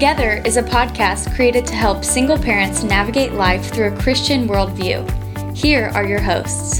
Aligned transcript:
Together 0.00 0.40
is 0.46 0.56
a 0.56 0.62
podcast 0.62 1.34
created 1.36 1.66
to 1.66 1.74
help 1.74 2.06
single 2.06 2.38
parents 2.38 2.82
navigate 2.82 3.34
life 3.34 3.70
through 3.70 3.92
a 3.92 3.96
Christian 3.98 4.48
worldview. 4.48 5.04
Here 5.54 5.90
are 5.94 6.06
your 6.06 6.22
hosts. 6.22 6.78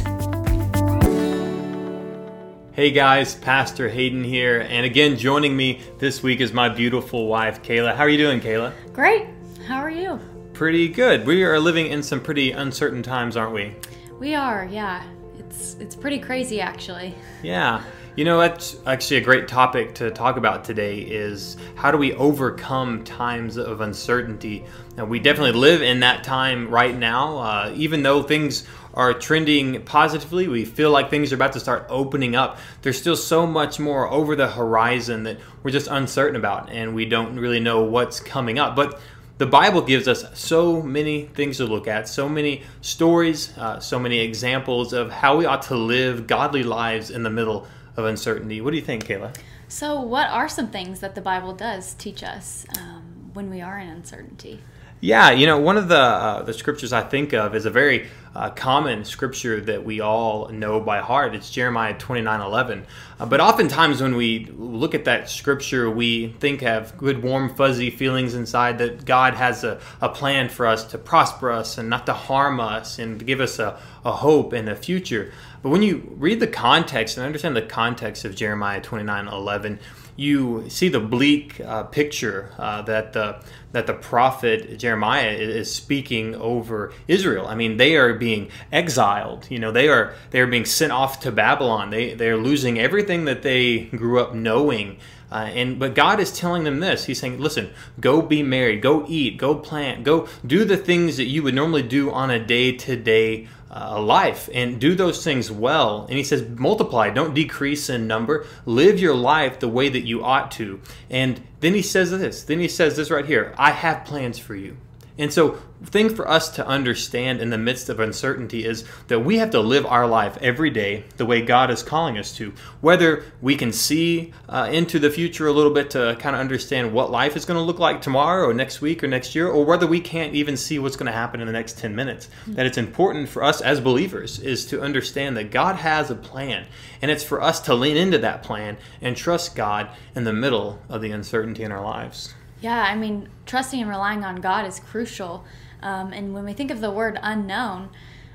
Hey 2.73 2.91
guys, 2.91 3.35
Pastor 3.35 3.91
Hayden 3.91 4.25
here, 4.25 4.61
and 4.61 4.87
again 4.87 5.19
joining 5.19 5.55
me 5.55 5.83
this 5.99 6.23
week 6.23 6.41
is 6.41 6.55
my 6.55 6.71
beautiful 6.71 7.27
wife, 7.27 7.63
Kayla. 7.63 7.95
How 7.95 8.05
are 8.05 8.09
you 8.09 8.17
doing, 8.17 8.41
Kayla? 8.41 8.73
Great. 8.95 9.27
How 9.69 9.81
are 9.81 9.91
you? 9.91 10.19
Pretty 10.55 10.89
good. 10.89 11.27
We 11.27 11.45
are 11.45 11.61
living 11.61 11.89
in 11.89 12.03
some 12.03 12.23
pretty 12.23 12.53
uncertain 12.53 13.03
times, 13.03 13.37
aren't 13.37 13.53
we? 13.53 13.75
We 14.19 14.35
are, 14.35 14.65
yeah. 14.65 15.05
It's 15.51 15.75
it's 15.81 15.97
pretty 15.97 16.21
crazy 16.21 16.61
actually. 16.61 17.13
Yeah. 17.43 17.83
You 18.15 18.25
know, 18.25 18.39
that's 18.39 18.77
actually 18.87 19.17
a 19.17 19.21
great 19.21 19.49
topic 19.49 19.95
to 19.97 20.11
talk 20.13 20.37
about 20.37 20.65
today 20.65 20.99
is 21.01 21.57
how 21.75 21.91
do 21.91 21.99
we 21.99 22.13
overcome 22.15 23.03
times 23.03 23.57
of 23.57 23.81
uncertainty? 23.81 24.65
And 24.97 25.09
we 25.09 25.19
definitely 25.19 25.59
live 25.59 25.83
in 25.83 26.01
that 26.01 26.23
time 26.23 26.69
right 26.69 26.97
now. 26.97 27.39
Uh, 27.39 27.73
even 27.75 28.03
though 28.05 28.23
things 28.23 28.65
are 28.95 29.13
trending 29.13 29.83
positively, 29.83 30.47
we 30.47 30.65
feel 30.65 30.91
like 30.91 31.11
things 31.11 31.33
are 31.33 31.37
about 31.37 31.53
to 31.55 31.61
start 31.61 31.87
opening 31.89 32.37
up. 32.37 32.59
There's 32.83 33.01
still 33.01 33.17
so 33.17 33.45
much 33.47 33.81
more 33.81 34.09
over 34.09 34.37
the 34.37 34.49
horizon 34.49 35.25
that 35.25 35.39
we're 35.63 35.71
just 35.71 35.89
uncertain 35.89 36.37
about, 36.37 36.71
and 36.71 36.95
we 36.95 37.07
don't 37.07 37.39
really 37.39 37.61
know 37.61 37.83
what's 37.83 38.21
coming 38.21 38.59
up. 38.59 38.77
But 38.77 39.01
the 39.41 39.47
Bible 39.47 39.81
gives 39.81 40.07
us 40.07 40.27
so 40.39 40.83
many 40.83 41.25
things 41.25 41.57
to 41.57 41.65
look 41.65 41.89
at, 41.89 42.07
so 42.07 42.29
many 42.29 42.63
stories, 42.83 43.57
uh, 43.57 43.81
so 43.81 43.99
many 43.99 44.19
examples 44.19 44.93
of 44.93 45.11
how 45.11 45.39
we 45.39 45.47
ought 45.47 45.63
to 45.63 45.77
live 45.77 46.27
godly 46.27 46.63
lives 46.63 47.11
in 47.11 47.23
the 47.23 47.31
middle 47.31 47.67
of 47.97 48.05
uncertainty. 48.05 48.61
What 48.61 48.73
do 48.73 48.77
you 48.77 48.85
think, 48.85 49.07
Kayla? 49.07 49.35
So, 49.67 49.99
what 49.99 50.29
are 50.29 50.47
some 50.47 50.69
things 50.69 51.01
that 51.01 51.15
the 51.15 51.23
Bible 51.23 51.55
does 51.55 51.95
teach 51.95 52.23
us 52.23 52.67
um, 52.77 53.31
when 53.33 53.49
we 53.49 53.63
are 53.63 53.79
in 53.79 53.89
uncertainty? 53.89 54.61
Yeah, 55.01 55.31
you 55.31 55.47
know, 55.47 55.59
one 55.59 55.79
of 55.79 55.89
the 55.89 55.97
uh, 55.97 56.43
the 56.43 56.53
scriptures 56.53 56.93
I 56.93 57.01
think 57.01 57.33
of 57.33 57.55
is 57.55 57.65
a 57.65 57.71
very 57.71 58.09
uh, 58.35 58.51
common 58.51 59.05
scripture 59.05 59.61
that 59.61 59.85
we 59.85 60.01
all 60.01 60.49
know 60.49 60.81
by 60.81 61.01
heart. 61.01 61.35
It's 61.35 61.51
Jeremiah 61.51 61.99
twenty 61.99 62.23
nine 62.23 62.41
eleven. 62.41 62.87
Uh, 63.19 63.27
but 63.27 63.41
oftentimes 63.41 64.01
when 64.01 64.15
we 64.17 64.49
look 64.57 64.95
at 64.95 65.05
that 65.07 65.29
scripture, 65.29 65.91
we 65.91 66.29
think 66.41 66.61
have 66.61 66.97
good, 66.97 67.23
warm, 67.23 67.55
fuzzy 67.55 67.91
feelings 67.91 68.35
inside 68.35 68.79
that 68.79 69.05
God 69.05 69.35
has 69.35 69.65
a, 69.65 69.81
a 70.01 70.09
plan 70.09 70.49
for 70.49 70.67
us 70.67 70.85
to 70.85 70.99
prosper 70.99 71.51
us 71.51 71.79
and 71.79 71.91
not 71.91 72.07
to 72.07 72.13
harm 72.13 72.61
us 72.61 72.99
and 72.99 73.27
give 73.27 73.41
us 73.41 73.59
a, 73.59 73.79
a 74.05 74.13
hope 74.13 74.53
and 74.53 74.69
a 74.69 74.77
future. 74.77 75.33
But 75.63 75.71
when 75.71 75.83
you 75.83 76.15
read 76.17 76.41
the 76.41 76.47
context 76.47 77.17
and 77.17 77.27
understand 77.27 77.55
the 77.57 77.63
context 77.63 78.25
of 78.25 78.35
Jeremiah 78.35 78.81
twenty 78.81 79.05
nine 79.05 79.27
eleven, 79.29 79.79
you 80.21 80.69
see 80.69 80.91
the 80.91 81.01
bleak 81.01 81.59
uh, 81.61 81.85
picture 81.85 82.53
uh, 82.59 82.83
that 82.83 83.15
the 83.15 83.43
that 83.73 83.87
the 83.87 83.95
prophet 83.95 84.79
Jeremiah 84.79 85.31
is 85.31 85.73
speaking 85.73 86.35
over 86.35 86.93
Israel. 87.09 87.47
I 87.47 87.55
mean, 87.55 87.79
they 87.79 87.97
are 87.97 88.13
being 88.13 88.51
exiled. 88.71 89.47
You 89.49 89.59
know, 89.59 89.73
they 89.73 89.89
are 89.89 90.15
they 90.31 90.41
are 90.41 90.47
being 90.47 90.67
sent 90.67 90.93
off 90.93 91.21
to 91.21 91.33
Babylon. 91.33 91.89
They 91.89 92.13
they 92.13 92.29
are 92.29 92.37
losing 92.37 92.79
everything 92.79 93.25
that 93.25 93.43
they 93.43 93.85
grew 93.85 94.21
up 94.21 94.35
knowing. 94.35 94.99
Uh, 95.31 95.51
and 95.55 95.79
but 95.79 95.95
God 95.95 96.21
is 96.21 96.33
telling 96.33 96.65
them 96.65 96.81
this. 96.81 97.05
He's 97.05 97.21
saying, 97.21 97.39
"Listen, 97.39 97.71
go 98.01 98.21
be 98.23 98.43
married, 98.43 98.83
go 98.83 99.05
eat, 99.09 99.39
go 99.39 99.55
plant, 99.55 100.05
go 100.05 100.29
do 100.47 100.65
the 100.65 100.77
things 100.77 101.17
that 101.17 101.27
you 101.27 101.43
would 101.43 101.55
normally 101.55 101.83
do 101.83 102.11
on 102.11 102.31
a 102.31 102.45
day-to-day 102.45 103.49
uh, 103.71 104.01
life 104.01 104.49
and 104.53 104.81
do 104.81 104.95
those 104.95 105.23
things 105.23 105.51
well. 105.51 106.07
And 106.09 106.19
he 106.19 106.25
says, 106.25 106.49
multiply, 106.59 107.11
don't 107.11 107.35
decrease 107.35 107.89
in 107.89 108.07
number. 108.07 108.47
Live 108.67 108.99
your 108.99 109.15
life 109.15 109.61
the 109.61 109.69
way 109.69 109.89
that 109.89 110.07
you 110.07 110.25
ought 110.25 110.51
to. 110.53 110.81
And 111.09 111.41
then 111.61 111.75
he 111.75 111.83
says 111.83 112.11
this. 112.11 112.43
Then 112.43 112.59
he 112.59 112.69
says 112.69 112.97
this 112.97 113.11
right 113.11 113.27
here 113.27 113.55
I 113.57 113.71
have 113.71 114.05
plans 114.05 114.39
for 114.39 114.57
you. 114.57 114.77
And 115.21 115.31
so, 115.31 115.59
thing 115.85 116.09
for 116.09 116.27
us 116.27 116.49
to 116.53 116.67
understand 116.67 117.43
in 117.43 117.51
the 117.51 117.59
midst 117.59 117.91
of 117.91 118.01
uncertainty 118.01 118.65
is 118.65 118.85
that 119.09 119.21
we 119.21 119.37
have 119.37 119.51
to 119.51 119.61
live 119.61 119.85
our 119.85 120.07
life 120.07 120.39
every 120.41 120.71
day 120.71 121.05
the 121.19 121.27
way 121.27 121.43
God 121.43 121.71
is 121.71 121.83
calling 121.83 122.17
us 122.17 122.35
to. 122.37 122.55
Whether 122.81 123.25
we 123.43 123.55
can 123.55 123.71
see 123.71 124.33
uh, 124.49 124.71
into 124.73 124.99
the 124.99 125.11
future 125.11 125.47
a 125.47 125.53
little 125.53 125.75
bit 125.75 125.91
to 125.91 126.17
kind 126.19 126.35
of 126.35 126.41
understand 126.41 126.95
what 126.95 127.11
life 127.11 127.37
is 127.37 127.45
going 127.45 127.59
to 127.59 127.63
look 127.63 127.79
like 127.79 128.01
tomorrow 128.01 128.47
or 128.49 128.55
next 128.55 128.81
week 128.81 129.05
or 129.05 129.09
next 129.09 129.35
year, 129.35 129.47
or 129.47 129.63
whether 129.63 129.87
we 129.87 130.01
can't 130.01 130.35
even 130.35 130.57
see 130.57 130.79
what's 130.79 130.97
going 130.97 131.07
to 131.07 131.13
happen 131.13 131.43
in 131.43 131.47
the 131.47 131.53
next 131.53 131.77
10 131.77 131.95
minutes. 131.95 132.27
Mm-hmm. 132.27 132.55
That 132.55 132.65
it's 132.65 132.79
important 132.79 133.29
for 133.29 133.45
us 133.45 133.61
as 133.61 133.79
believers 133.79 134.39
is 134.39 134.65
to 134.67 134.81
understand 134.81 135.37
that 135.37 135.51
God 135.51 135.77
has 135.77 136.11
a 136.11 136.15
plan, 136.15 136.67
and 137.03 137.11
it's 137.11 137.25
for 137.25 137.43
us 137.43 137.61
to 137.61 137.75
lean 137.75 137.99
into 137.99 138.17
that 138.19 138.43
plan 138.43 138.79
and 139.03 139.15
trust 139.15 139.55
God 139.55 139.91
in 140.15 140.25
the 140.25 140.33
middle 140.33 140.79
of 140.89 141.03
the 141.03 141.11
uncertainty 141.11 141.63
in 141.63 141.73
our 141.73 141.85
lives. 141.85 142.33
Yeah, 142.61 142.83
I 142.83 142.95
mean, 142.95 143.29
trusting 143.47 143.81
and 143.81 143.89
relying 143.89 144.25
on 144.25 144.37
God 144.37 144.67
is 144.67 144.81
crucial. 144.81 145.45
Um, 145.83 146.13
and 146.13 146.35
when 146.35 146.45
we 146.45 146.53
think 146.53 146.71
of 146.71 146.81
the 146.81 146.91
word 146.91 147.19
unknown, 147.23 147.89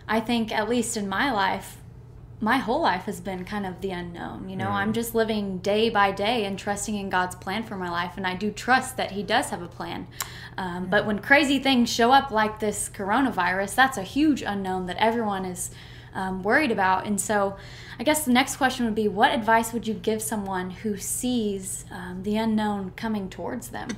I 0.08 0.20
think, 0.20 0.52
at 0.52 0.68
least 0.68 0.98
in 0.98 1.08
my 1.08 1.32
life, 1.32 1.78
my 2.42 2.58
whole 2.58 2.82
life 2.82 3.04
has 3.04 3.22
been 3.22 3.46
kind 3.46 3.66
of 3.66 3.82
the 3.82 3.92
unknown. 3.92 4.50
You 4.50 4.56
know, 4.56 4.68
mm. 4.68 4.74
I'm 4.74 4.94
just 4.94 5.16
living 5.16 5.60
day 5.60 5.90
by 5.90 6.12
day 6.12 6.46
and 6.46 6.60
trusting 6.60 6.96
in 6.96 7.10
God's 7.10 7.36
plan 7.36 7.64
for 7.64 7.76
my 7.76 7.90
life. 7.90 8.14
And 8.18 8.28
I 8.28 8.36
do 8.36 8.52
trust 8.52 8.98
that 8.98 9.12
He 9.12 9.24
does 9.24 9.50
have 9.50 9.62
a 9.62 9.68
plan. 9.68 10.08
Um, 10.58 10.88
but 10.88 11.06
when 11.06 11.20
crazy 11.20 11.60
things 11.60 11.92
show 11.92 12.12
up 12.12 12.32
like 12.32 12.60
this 12.60 12.90
coronavirus, 12.94 13.76
that's 13.76 13.98
a 13.98 14.04
huge 14.04 14.42
unknown 14.42 14.88
that 14.88 14.98
everyone 14.98 15.46
is 15.46 15.72
um, 16.14 16.44
worried 16.44 16.72
about. 16.72 17.06
And 17.06 17.20
so, 17.20 17.58
I 18.00 18.04
guess 18.04 18.26
the 18.26 18.32
next 18.32 18.58
question 18.58 18.86
would 18.86 18.96
be 18.96 19.08
what 19.08 19.32
advice 19.32 19.72
would 19.72 19.88
you 19.88 19.94
give 19.94 20.22
someone 20.22 20.72
who 20.72 20.98
sees 20.98 21.86
um, 21.92 22.24
the 22.24 22.38
unknown 22.38 22.92
coming 22.96 23.30
towards 23.30 23.70
them? 23.70 23.90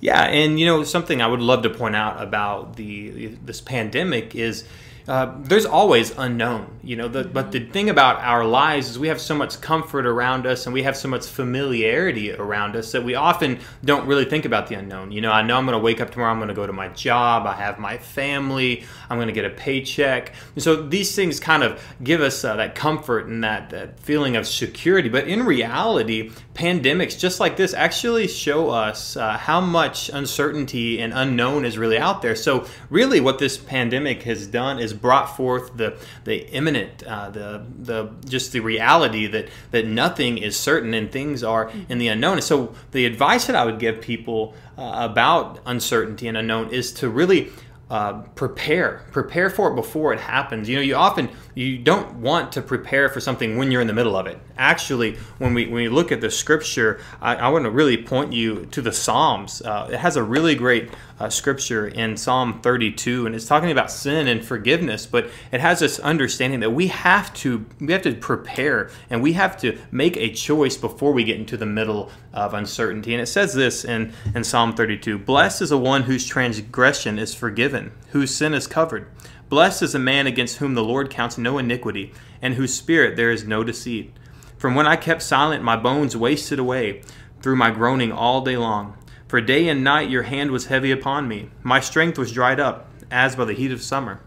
Yeah, 0.00 0.22
and 0.24 0.60
you 0.60 0.66
know 0.66 0.84
something 0.84 1.20
I 1.20 1.26
would 1.26 1.40
love 1.40 1.62
to 1.62 1.70
point 1.70 1.96
out 1.96 2.22
about 2.22 2.76
the 2.76 3.36
this 3.44 3.60
pandemic 3.60 4.34
is 4.34 4.64
uh, 5.08 5.34
there's 5.40 5.64
always 5.64 6.10
unknown, 6.18 6.78
you 6.82 6.94
know. 6.94 7.08
The, 7.08 7.24
but 7.24 7.50
the 7.50 7.60
thing 7.60 7.88
about 7.88 8.20
our 8.20 8.44
lives 8.44 8.90
is 8.90 8.98
we 8.98 9.08
have 9.08 9.22
so 9.22 9.34
much 9.34 9.58
comfort 9.62 10.04
around 10.04 10.46
us 10.46 10.66
and 10.66 10.74
we 10.74 10.82
have 10.82 10.98
so 10.98 11.08
much 11.08 11.26
familiarity 11.26 12.30
around 12.34 12.76
us 12.76 12.92
that 12.92 13.02
we 13.02 13.14
often 13.14 13.58
don't 13.82 14.06
really 14.06 14.26
think 14.26 14.44
about 14.44 14.66
the 14.66 14.74
unknown. 14.74 15.10
You 15.10 15.22
know, 15.22 15.32
I 15.32 15.40
know 15.40 15.56
I'm 15.56 15.64
going 15.64 15.78
to 15.78 15.82
wake 15.82 16.02
up 16.02 16.10
tomorrow, 16.10 16.30
I'm 16.30 16.38
going 16.38 16.48
to 16.48 16.54
go 16.54 16.66
to 16.66 16.74
my 16.74 16.88
job, 16.88 17.46
I 17.46 17.54
have 17.54 17.78
my 17.78 17.96
family, 17.96 18.84
I'm 19.08 19.16
going 19.16 19.28
to 19.28 19.32
get 19.32 19.46
a 19.46 19.50
paycheck. 19.50 20.34
And 20.54 20.62
so 20.62 20.76
these 20.76 21.16
things 21.16 21.40
kind 21.40 21.62
of 21.62 21.82
give 22.02 22.20
us 22.20 22.44
uh, 22.44 22.56
that 22.56 22.74
comfort 22.74 23.28
and 23.28 23.42
that, 23.42 23.70
that 23.70 23.98
feeling 24.00 24.36
of 24.36 24.46
security. 24.46 25.08
But 25.08 25.26
in 25.26 25.44
reality, 25.44 26.32
pandemics 26.52 27.18
just 27.18 27.40
like 27.40 27.56
this 27.56 27.72
actually 27.72 28.28
show 28.28 28.68
us 28.68 29.16
uh, 29.16 29.38
how 29.38 29.62
much 29.62 30.10
uncertainty 30.10 31.00
and 31.00 31.14
unknown 31.14 31.64
is 31.64 31.78
really 31.78 31.96
out 31.96 32.20
there. 32.20 32.36
So 32.36 32.66
really, 32.90 33.20
what 33.20 33.38
this 33.38 33.56
pandemic 33.56 34.24
has 34.24 34.46
done 34.46 34.78
is 34.78 34.97
brought 35.00 35.36
forth 35.36 35.76
the 35.76 35.98
the 36.24 36.48
imminent, 36.50 37.02
uh, 37.02 37.30
the 37.30 37.64
the 37.78 38.10
just 38.26 38.52
the 38.52 38.60
reality 38.60 39.26
that 39.26 39.48
that 39.70 39.86
nothing 39.86 40.38
is 40.38 40.56
certain 40.56 40.94
and 40.94 41.10
things 41.10 41.42
are 41.42 41.70
in 41.88 41.98
the 41.98 42.08
unknown. 42.08 42.34
And 42.34 42.44
so 42.44 42.74
the 42.92 43.04
advice 43.06 43.46
that 43.46 43.56
I 43.56 43.64
would 43.64 43.78
give 43.78 44.00
people 44.00 44.54
uh, 44.76 45.08
about 45.10 45.60
uncertainty 45.66 46.28
and 46.28 46.36
unknown 46.36 46.70
is 46.70 46.92
to 46.94 47.08
really 47.08 47.50
uh, 47.90 48.20
prepare 48.34 49.02
prepare 49.12 49.48
for 49.48 49.72
it 49.72 49.74
before 49.74 50.12
it 50.12 50.20
happens. 50.20 50.68
You 50.68 50.76
know 50.76 50.82
you 50.82 50.94
often 50.94 51.30
you 51.54 51.78
don't 51.78 52.16
want 52.16 52.52
to 52.52 52.62
prepare 52.62 53.08
for 53.08 53.20
something 53.20 53.56
when 53.56 53.70
you're 53.70 53.80
in 53.80 53.86
the 53.86 53.94
middle 53.94 54.14
of 54.14 54.26
it. 54.26 54.38
Actually 54.58 55.16
when 55.38 55.54
we 55.54 55.64
when 55.64 55.76
we 55.76 55.88
look 55.88 56.12
at 56.12 56.20
the 56.20 56.30
scripture 56.30 57.00
i, 57.22 57.36
I 57.36 57.48
want 57.48 57.64
to 57.64 57.70
really 57.70 57.96
point 57.96 58.32
you 58.32 58.66
to 58.66 58.82
the 58.82 58.92
psalms. 58.92 59.62
Uh, 59.62 59.88
it 59.90 59.98
has 59.98 60.16
a 60.16 60.22
really 60.22 60.54
great 60.54 60.90
uh, 61.18 61.30
scripture 61.30 61.88
in 61.88 62.16
psalm 62.16 62.60
32 62.60 63.26
and 63.26 63.34
it's 63.34 63.46
talking 63.46 63.70
about 63.70 63.90
sin 63.90 64.28
and 64.28 64.44
forgiveness 64.44 65.06
but 65.06 65.28
it 65.50 65.60
has 65.60 65.80
this 65.80 65.98
understanding 66.00 66.60
that 66.60 66.70
we 66.70 66.88
have 66.88 67.32
to 67.34 67.64
we 67.80 67.92
have 67.92 68.02
to 68.02 68.14
prepare 68.14 68.90
and 69.10 69.22
we 69.22 69.32
have 69.32 69.56
to 69.56 69.78
make 69.90 70.16
a 70.16 70.30
choice 70.30 70.76
before 70.76 71.12
we 71.12 71.24
get 71.24 71.38
into 71.38 71.56
the 71.56 71.66
middle 71.66 72.10
of 72.32 72.54
uncertainty. 72.54 73.14
And 73.14 73.22
it 73.22 73.26
says 73.26 73.54
this 73.54 73.84
in 73.84 74.12
in 74.34 74.44
psalm 74.44 74.74
32 74.74 75.18
blessed 75.18 75.62
is 75.62 75.70
the 75.70 75.78
one 75.78 76.02
whose 76.02 76.26
transgression 76.26 77.18
is 77.18 77.34
forgiven 77.34 77.77
whose 78.10 78.34
sin 78.34 78.54
is 78.54 78.66
covered. 78.66 79.08
Blessed 79.48 79.82
is 79.82 79.94
a 79.94 79.98
man 79.98 80.26
against 80.26 80.58
whom 80.58 80.74
the 80.74 80.84
Lord 80.84 81.10
counts 81.10 81.38
no 81.38 81.58
iniquity, 81.58 82.12
and 82.42 82.54
whose 82.54 82.74
spirit 82.74 83.16
there 83.16 83.30
is 83.30 83.44
no 83.44 83.64
deceit. 83.64 84.12
From 84.58 84.74
when 84.74 84.86
I 84.86 84.96
kept 84.96 85.22
silent, 85.22 85.62
my 85.62 85.76
bones 85.76 86.16
wasted 86.16 86.58
away 86.58 87.02
through 87.40 87.56
my 87.56 87.70
groaning 87.70 88.12
all 88.12 88.42
day 88.42 88.56
long. 88.56 88.96
For 89.26 89.40
day 89.40 89.68
and 89.68 89.84
night 89.84 90.10
your 90.10 90.24
hand 90.24 90.50
was 90.50 90.66
heavy 90.66 90.90
upon 90.90 91.28
me. 91.28 91.50
My 91.62 91.80
strength 91.80 92.18
was 92.18 92.32
dried 92.32 92.60
up, 92.60 92.88
as 93.10 93.36
by 93.36 93.44
the 93.44 93.52
heat 93.52 93.72
of 93.72 93.82
summer. 93.82 94.20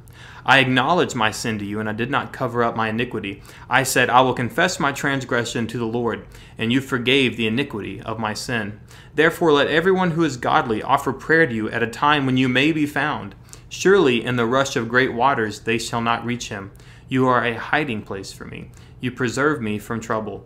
I 0.45 0.59
acknowledged 0.59 1.15
my 1.15 1.31
sin 1.31 1.59
to 1.59 1.65
you, 1.65 1.79
and 1.79 1.87
I 1.87 1.93
did 1.93 2.09
not 2.09 2.33
cover 2.33 2.63
up 2.63 2.75
my 2.75 2.89
iniquity. 2.89 3.43
I 3.69 3.83
said, 3.83 4.09
I 4.09 4.21
will 4.21 4.33
confess 4.33 4.79
my 4.79 4.91
transgression 4.91 5.67
to 5.67 5.77
the 5.77 5.85
Lord, 5.85 6.25
and 6.57 6.71
you 6.71 6.81
forgave 6.81 7.37
the 7.37 7.47
iniquity 7.47 8.01
of 8.01 8.19
my 8.19 8.33
sin. 8.33 8.79
Therefore, 9.13 9.51
let 9.51 9.67
everyone 9.67 10.11
who 10.11 10.23
is 10.23 10.37
godly 10.37 10.81
offer 10.81 11.13
prayer 11.13 11.45
to 11.45 11.53
you 11.53 11.69
at 11.69 11.83
a 11.83 11.87
time 11.87 12.25
when 12.25 12.37
you 12.37 12.49
may 12.49 12.71
be 12.71 12.85
found. 12.85 13.35
Surely 13.73 14.21
in 14.21 14.35
the 14.35 14.45
rush 14.45 14.75
of 14.75 14.89
great 14.89 15.13
waters 15.13 15.61
they 15.61 15.77
shall 15.77 16.01
not 16.01 16.25
reach 16.25 16.49
him. 16.49 16.71
You 17.07 17.25
are 17.29 17.45
a 17.45 17.57
hiding 17.57 18.01
place 18.01 18.33
for 18.33 18.43
me. 18.43 18.69
You 18.99 19.11
preserve 19.11 19.61
me 19.61 19.79
from 19.79 20.01
trouble. 20.01 20.43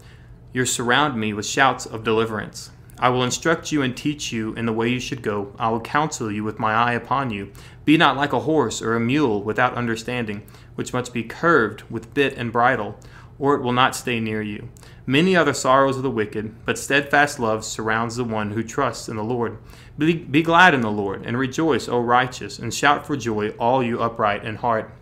You 0.53 0.63
surround 0.63 1.19
me 1.19 1.33
with 1.33 1.47
shouts 1.47 1.87
of 1.87 2.03
deliverance. 2.03 2.69
I 2.99 3.09
will 3.09 3.23
instruct 3.23 3.71
you 3.71 3.81
and 3.81 3.97
teach 3.97 4.31
you 4.31 4.53
in 4.53 4.67
the 4.67 4.73
way 4.73 4.89
you 4.89 4.99
should 4.99 5.23
go. 5.23 5.53
I 5.57 5.69
will 5.69 5.81
counsel 5.81 6.31
you 6.31 6.43
with 6.43 6.59
my 6.59 6.75
eye 6.75 6.93
upon 6.93 7.31
you. 7.31 7.51
Be 7.83 7.97
not 7.97 8.15
like 8.15 8.31
a 8.31 8.41
horse 8.41 8.79
or 8.79 8.95
a 8.95 8.99
mule 8.99 9.41
without 9.41 9.73
understanding, 9.73 10.43
which 10.75 10.93
must 10.93 11.11
be 11.11 11.23
curved 11.23 11.81
with 11.89 12.13
bit 12.13 12.37
and 12.37 12.51
bridle, 12.51 12.99
or 13.39 13.55
it 13.55 13.63
will 13.63 13.73
not 13.73 13.95
stay 13.95 14.19
near 14.19 14.43
you. 14.43 14.69
Many 15.07 15.35
are 15.35 15.43
the 15.43 15.55
sorrows 15.55 15.97
of 15.97 16.03
the 16.03 16.11
wicked, 16.11 16.53
but 16.63 16.77
steadfast 16.77 17.39
love 17.39 17.65
surrounds 17.65 18.17
the 18.17 18.23
one 18.23 18.51
who 18.51 18.63
trusts 18.63 19.09
in 19.09 19.17
the 19.17 19.23
Lord. 19.23 19.57
Be, 19.97 20.13
be 20.13 20.41
glad 20.41 20.73
in 20.73 20.81
the 20.81 20.91
Lord, 20.91 21.25
and 21.25 21.37
rejoice, 21.37 21.87
O 21.87 21.99
righteous, 21.99 22.59
and 22.59 22.73
shout 22.73 23.07
for 23.07 23.15
joy, 23.15 23.49
all 23.51 23.81
you 23.81 24.01
upright 24.01 24.43
in 24.43 24.55
heart. 24.55 24.93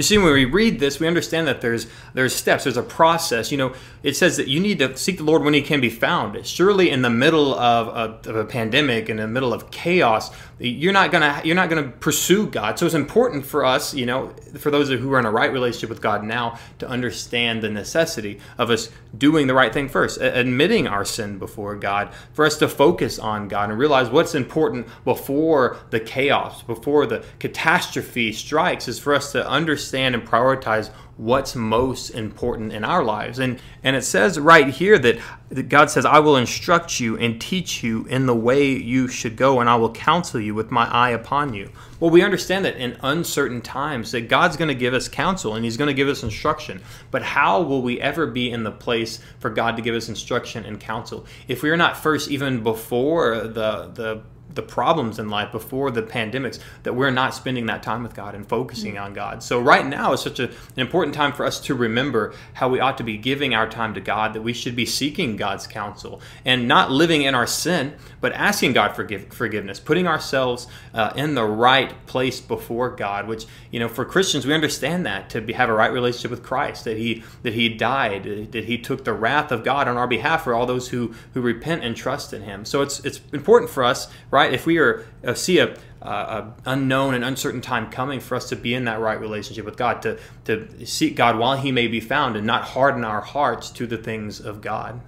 You 0.00 0.04
see, 0.04 0.16
when 0.16 0.32
we 0.32 0.46
read 0.46 0.80
this, 0.80 0.98
we 0.98 1.06
understand 1.06 1.46
that 1.46 1.60
there's 1.60 1.86
there's 2.14 2.34
steps, 2.34 2.64
there's 2.64 2.78
a 2.78 2.82
process. 2.82 3.52
You 3.52 3.58
know, 3.58 3.74
it 4.02 4.16
says 4.16 4.38
that 4.38 4.48
you 4.48 4.58
need 4.58 4.78
to 4.78 4.96
seek 4.96 5.18
the 5.18 5.24
Lord 5.24 5.42
when 5.42 5.52
He 5.52 5.60
can 5.60 5.78
be 5.78 5.90
found. 5.90 6.46
Surely, 6.46 6.88
in 6.88 7.02
the 7.02 7.10
middle 7.10 7.54
of 7.54 7.88
a, 7.88 8.30
of 8.30 8.34
a 8.34 8.46
pandemic, 8.46 9.10
in 9.10 9.18
the 9.18 9.28
middle 9.28 9.52
of 9.52 9.70
chaos, 9.70 10.30
you're 10.58 10.94
not 10.94 11.12
gonna 11.12 11.42
you're 11.44 11.54
not 11.54 11.68
gonna 11.68 11.88
pursue 11.88 12.46
God. 12.46 12.78
So 12.78 12.86
it's 12.86 12.94
important 12.94 13.44
for 13.44 13.62
us, 13.62 13.92
you 13.92 14.06
know, 14.06 14.32
for 14.58 14.70
those 14.70 14.88
who 14.88 15.12
are 15.12 15.18
in 15.18 15.26
a 15.26 15.30
right 15.30 15.52
relationship 15.52 15.90
with 15.90 16.00
God 16.00 16.24
now, 16.24 16.58
to 16.78 16.88
understand 16.88 17.60
the 17.60 17.68
necessity 17.68 18.40
of 18.56 18.70
us 18.70 18.88
doing 19.18 19.48
the 19.48 19.54
right 19.54 19.70
thing 19.70 19.90
first, 19.90 20.18
admitting 20.18 20.86
our 20.86 21.04
sin 21.04 21.38
before 21.38 21.76
God, 21.76 22.14
for 22.32 22.46
us 22.46 22.56
to 22.56 22.68
focus 22.68 23.18
on 23.18 23.48
God 23.48 23.68
and 23.68 23.78
realize 23.78 24.08
what's 24.08 24.34
important 24.34 24.86
before 25.04 25.76
the 25.90 26.00
chaos, 26.00 26.62
before 26.62 27.04
the 27.04 27.22
catastrophe 27.38 28.32
strikes, 28.32 28.88
is 28.88 28.98
for 28.98 29.14
us 29.14 29.32
to 29.32 29.46
understand 29.46 29.89
and 29.94 30.26
prioritize 30.26 30.90
what's 31.20 31.54
most 31.54 32.10
important 32.10 32.72
in 32.72 32.82
our 32.82 33.04
lives. 33.04 33.38
And 33.38 33.60
and 33.82 33.94
it 33.94 34.04
says 34.04 34.38
right 34.38 34.68
here 34.68 34.98
that, 34.98 35.18
that 35.50 35.68
God 35.68 35.90
says, 35.90 36.06
I 36.06 36.18
will 36.18 36.36
instruct 36.36 36.98
you 36.98 37.18
and 37.18 37.38
teach 37.38 37.82
you 37.82 38.06
in 38.06 38.24
the 38.24 38.34
way 38.34 38.72
you 38.72 39.06
should 39.06 39.36
go, 39.36 39.60
and 39.60 39.68
I 39.68 39.76
will 39.76 39.92
counsel 39.92 40.40
you 40.40 40.54
with 40.54 40.70
my 40.70 40.86
eye 40.90 41.10
upon 41.10 41.52
you. 41.52 41.70
Well, 41.98 42.10
we 42.10 42.22
understand 42.22 42.64
that 42.64 42.76
in 42.76 42.96
uncertain 43.02 43.60
times 43.60 44.12
that 44.12 44.28
God's 44.28 44.56
going 44.56 44.68
to 44.68 44.74
give 44.74 44.94
us 44.94 45.08
counsel 45.08 45.54
and 45.54 45.64
He's 45.64 45.76
going 45.76 45.88
to 45.88 45.94
give 45.94 46.08
us 46.08 46.22
instruction. 46.22 46.80
But 47.10 47.22
how 47.22 47.60
will 47.62 47.82
we 47.82 48.00
ever 48.00 48.26
be 48.26 48.50
in 48.50 48.64
the 48.64 48.72
place 48.72 49.20
for 49.40 49.50
God 49.50 49.76
to 49.76 49.82
give 49.82 49.94
us 49.94 50.08
instruction 50.08 50.64
and 50.64 50.80
counsel 50.80 51.26
if 51.48 51.62
we 51.62 51.70
are 51.70 51.76
not 51.76 51.98
first, 51.98 52.30
even 52.30 52.62
before 52.62 53.40
the 53.40 53.90
the 53.92 54.22
the 54.54 54.62
problems 54.62 55.18
in 55.18 55.28
life 55.28 55.52
before 55.52 55.90
the 55.90 56.02
pandemics 56.02 56.58
that 56.82 56.94
we're 56.94 57.10
not 57.10 57.34
spending 57.34 57.66
that 57.66 57.82
time 57.82 58.02
with 58.02 58.14
God 58.14 58.34
and 58.34 58.48
focusing 58.48 58.94
mm-hmm. 58.94 59.04
on 59.04 59.14
God. 59.14 59.42
So 59.42 59.60
right 59.60 59.86
now 59.86 60.12
is 60.12 60.20
such 60.20 60.40
a, 60.40 60.48
an 60.48 60.54
important 60.76 61.14
time 61.14 61.32
for 61.32 61.44
us 61.44 61.60
to 61.60 61.74
remember 61.74 62.34
how 62.54 62.68
we 62.68 62.80
ought 62.80 62.98
to 62.98 63.04
be 63.04 63.16
giving 63.16 63.54
our 63.54 63.68
time 63.68 63.94
to 63.94 64.00
God, 64.00 64.34
that 64.34 64.42
we 64.42 64.52
should 64.52 64.76
be 64.76 64.86
seeking 64.86 65.36
God's 65.36 65.66
counsel 65.66 66.20
and 66.44 66.66
not 66.66 66.90
living 66.90 67.22
in 67.22 67.34
our 67.34 67.46
sin, 67.46 67.94
but 68.20 68.32
asking 68.32 68.72
God 68.72 68.94
for 68.94 69.08
forgiveness, 69.30 69.80
putting 69.80 70.06
ourselves 70.06 70.66
uh, 70.94 71.12
in 71.16 71.34
the 71.34 71.44
right 71.44 71.94
place 72.06 72.40
before 72.40 72.90
God. 72.90 73.28
Which 73.28 73.46
you 73.70 73.80
know, 73.80 73.88
for 73.88 74.04
Christians, 74.04 74.46
we 74.46 74.54
understand 74.54 75.06
that 75.06 75.30
to 75.30 75.40
be, 75.40 75.52
have 75.52 75.68
a 75.68 75.74
right 75.74 75.92
relationship 75.92 76.30
with 76.30 76.42
Christ, 76.42 76.84
that 76.84 76.96
he 76.96 77.24
that 77.42 77.54
he 77.54 77.68
died, 77.68 78.52
that 78.52 78.64
he 78.64 78.78
took 78.78 79.04
the 79.04 79.12
wrath 79.12 79.52
of 79.52 79.64
God 79.64 79.88
on 79.88 79.96
our 79.96 80.08
behalf 80.08 80.44
for 80.44 80.54
all 80.54 80.66
those 80.66 80.88
who 80.88 81.14
who 81.34 81.40
repent 81.40 81.84
and 81.84 81.96
trust 81.96 82.32
in 82.32 82.42
Him. 82.42 82.64
So 82.64 82.82
it's 82.82 83.00
it's 83.00 83.20
important 83.32 83.70
for 83.70 83.84
us, 83.84 84.08
right? 84.30 84.39
If 84.46 84.66
we 84.66 84.78
are 84.78 85.06
uh, 85.24 85.34
see 85.34 85.58
a 85.58 85.76
uh, 86.02 86.50
unknown 86.64 87.14
and 87.14 87.24
uncertain 87.24 87.60
time 87.60 87.90
coming 87.90 88.20
for 88.20 88.34
us 88.34 88.48
to 88.48 88.56
be 88.56 88.74
in 88.74 88.84
that 88.84 89.00
right 89.00 89.20
relationship 89.20 89.64
with 89.64 89.76
God, 89.76 90.00
to, 90.02 90.18
to 90.44 90.86
seek 90.86 91.14
God 91.14 91.38
while 91.38 91.56
He 91.56 91.72
may 91.72 91.88
be 91.88 92.00
found 92.00 92.36
and 92.36 92.46
not 92.46 92.62
harden 92.62 93.04
our 93.04 93.20
hearts 93.20 93.70
to 93.72 93.86
the 93.86 93.98
things 93.98 94.40
of 94.40 94.60
God. 94.60 95.00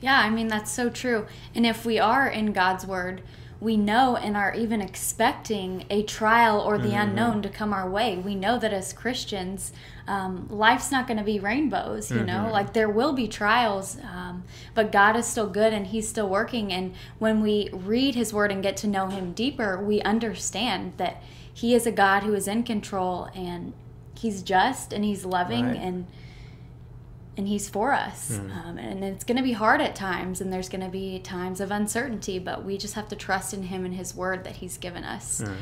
Yeah, 0.00 0.18
I 0.18 0.30
mean, 0.30 0.48
that's 0.48 0.70
so 0.70 0.90
true. 0.90 1.26
And 1.54 1.64
if 1.64 1.86
we 1.86 1.98
are 1.98 2.28
in 2.28 2.52
God's 2.52 2.84
Word, 2.84 3.22
we 3.64 3.78
know 3.78 4.14
and 4.14 4.36
are 4.36 4.52
even 4.52 4.82
expecting 4.82 5.86
a 5.88 6.02
trial 6.02 6.60
or 6.60 6.76
the 6.76 6.88
mm-hmm. 6.88 7.08
unknown 7.08 7.40
to 7.40 7.48
come 7.48 7.72
our 7.72 7.88
way. 7.88 8.14
We 8.14 8.34
know 8.34 8.58
that 8.58 8.74
as 8.74 8.92
Christians, 8.92 9.72
um, 10.06 10.46
life's 10.50 10.92
not 10.92 11.06
going 11.06 11.16
to 11.16 11.24
be 11.24 11.40
rainbows, 11.40 12.10
you 12.10 12.18
mm-hmm. 12.18 12.26
know, 12.26 12.50
like 12.52 12.74
there 12.74 12.90
will 12.90 13.14
be 13.14 13.26
trials, 13.26 13.96
um, 14.02 14.44
but 14.74 14.92
God 14.92 15.16
is 15.16 15.24
still 15.24 15.48
good 15.48 15.72
and 15.72 15.86
He's 15.86 16.06
still 16.06 16.28
working. 16.28 16.74
And 16.74 16.94
when 17.18 17.40
we 17.40 17.70
read 17.72 18.14
His 18.14 18.34
Word 18.34 18.52
and 18.52 18.62
get 18.62 18.76
to 18.78 18.86
know 18.86 19.06
Him 19.08 19.32
deeper, 19.32 19.82
we 19.82 20.02
understand 20.02 20.92
that 20.98 21.22
He 21.52 21.74
is 21.74 21.86
a 21.86 21.92
God 21.92 22.22
who 22.22 22.34
is 22.34 22.46
in 22.46 22.64
control 22.64 23.30
and 23.34 23.72
He's 24.14 24.42
just 24.42 24.92
and 24.92 25.06
He's 25.06 25.24
loving 25.24 25.68
right. 25.68 25.76
and 25.76 26.06
and 27.36 27.48
he's 27.48 27.68
for 27.68 27.92
us 27.92 28.32
mm. 28.32 28.64
um, 28.64 28.78
and 28.78 29.04
it's 29.04 29.24
going 29.24 29.36
to 29.36 29.42
be 29.42 29.52
hard 29.52 29.80
at 29.80 29.94
times 29.94 30.40
and 30.40 30.52
there's 30.52 30.68
going 30.68 30.80
to 30.80 30.88
be 30.88 31.18
times 31.18 31.60
of 31.60 31.70
uncertainty 31.70 32.38
but 32.38 32.64
we 32.64 32.78
just 32.78 32.94
have 32.94 33.08
to 33.08 33.16
trust 33.16 33.52
in 33.54 33.64
him 33.64 33.84
and 33.84 33.94
his 33.94 34.14
word 34.14 34.44
that 34.44 34.56
he's 34.56 34.78
given 34.78 35.04
us 35.04 35.40
mm. 35.40 35.56